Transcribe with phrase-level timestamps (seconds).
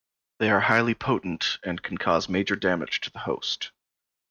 [0.39, 3.71] They are highly potent and can cause major damage to the host.